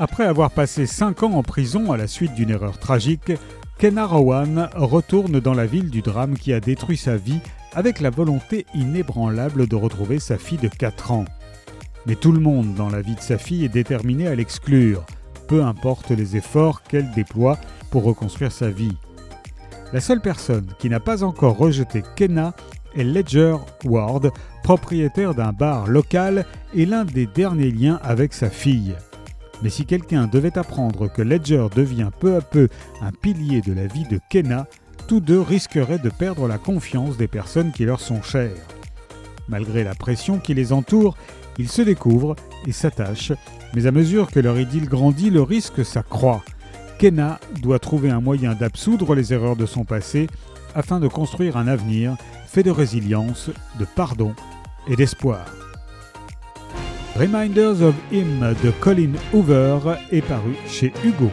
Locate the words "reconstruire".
18.04-18.52